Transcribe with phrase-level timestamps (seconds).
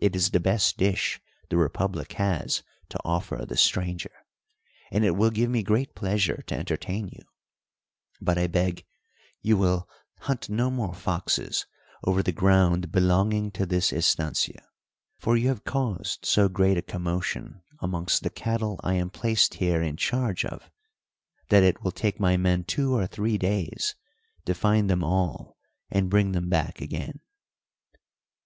[0.00, 4.24] It is the best dish the republic has to offer the stranger,
[4.90, 7.20] and it will give me great pleasure to entertain you;
[8.22, 8.86] but I beg
[9.42, 9.86] you will
[10.20, 11.66] hunt no more foxes
[12.02, 14.66] over the ground belonging to this estancia,
[15.18, 19.82] for you have caused so great a commotion amongst the cattle I am placed here
[19.82, 20.70] in charge of,
[21.50, 23.94] that it will take my men two or three days
[24.46, 25.58] to find them all
[25.90, 27.20] and bring them back again."